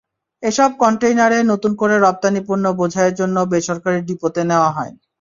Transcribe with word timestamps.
এসব 0.43 0.69
কনটেইনারে 0.79 1.37
নতুন 1.51 1.71
করে 1.81 1.95
রপ্তানি 1.97 2.41
পণ্য 2.47 2.65
বোঝাইয়ের 2.79 3.17
জন্য 3.19 3.37
বেসরকারি 3.51 3.99
ডিপোতে 4.07 4.41
নেওয়া 4.49 4.69
হয়। 4.69 4.93